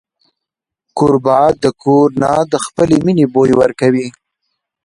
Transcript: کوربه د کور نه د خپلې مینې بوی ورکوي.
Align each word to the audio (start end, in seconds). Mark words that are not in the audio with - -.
کوربه 0.97 1.39
د 1.63 1.65
کور 1.83 2.07
نه 2.21 2.31
د 2.51 2.53
خپلې 2.65 2.97
مینې 3.05 3.25
بوی 3.33 3.51
ورکوي. 3.61 4.07